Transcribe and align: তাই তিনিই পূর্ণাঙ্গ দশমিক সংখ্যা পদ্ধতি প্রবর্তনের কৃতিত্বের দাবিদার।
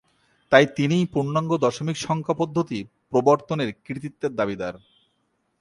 তাই 0.51 0.65
তিনিই 0.75 1.05
পূর্ণাঙ্গ 1.13 1.51
দশমিক 1.57 1.97
সংখ্যা 1.97 2.35
পদ্ধতি 2.37 2.79
প্রবর্তনের 3.11 3.69
কৃতিত্বের 3.85 4.31
দাবিদার। 4.35 4.75